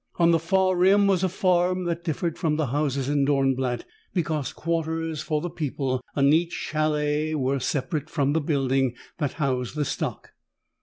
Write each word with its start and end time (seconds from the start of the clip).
On 0.15 0.31
the 0.31 0.39
far 0.39 0.75
rim 0.75 1.05
was 1.05 1.23
a 1.23 1.29
farm 1.29 1.83
that 1.83 2.03
differed 2.03 2.35
from 2.35 2.55
the 2.55 2.65
houses 2.65 3.07
in 3.07 3.23
Dornblatt 3.23 3.85
because 4.15 4.51
quarters 4.51 5.21
for 5.21 5.41
the 5.41 5.49
people, 5.51 6.01
a 6.15 6.23
neat 6.23 6.51
chalet, 6.51 7.35
were 7.35 7.59
separate 7.59 8.09
from 8.09 8.33
the 8.33 8.41
building 8.41 8.95
that 9.19 9.33
housed 9.33 9.75
the 9.75 9.85
stock. 9.85 10.31